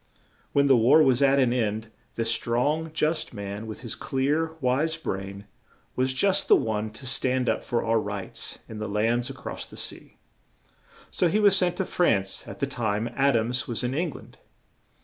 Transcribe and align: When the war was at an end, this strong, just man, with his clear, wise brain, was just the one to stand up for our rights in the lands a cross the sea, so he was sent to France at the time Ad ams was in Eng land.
When 0.51 0.65
the 0.65 0.75
war 0.75 1.03
was 1.03 1.21
at 1.21 1.37
an 1.37 1.53
end, 1.53 1.91
this 2.15 2.31
strong, 2.31 2.91
just 2.91 3.35
man, 3.35 3.67
with 3.67 3.81
his 3.81 3.93
clear, 3.93 4.53
wise 4.59 4.97
brain, 4.97 5.45
was 5.95 6.11
just 6.11 6.47
the 6.47 6.55
one 6.55 6.89
to 6.93 7.05
stand 7.05 7.47
up 7.47 7.63
for 7.63 7.85
our 7.85 7.99
rights 7.99 8.57
in 8.67 8.79
the 8.79 8.89
lands 8.89 9.29
a 9.29 9.33
cross 9.35 9.67
the 9.67 9.77
sea, 9.77 10.17
so 11.11 11.27
he 11.27 11.39
was 11.39 11.55
sent 11.55 11.75
to 11.75 11.85
France 11.85 12.47
at 12.47 12.57
the 12.57 12.65
time 12.65 13.09
Ad 13.15 13.35
ams 13.37 13.67
was 13.67 13.83
in 13.83 13.93
Eng 13.93 14.09
land. 14.09 14.37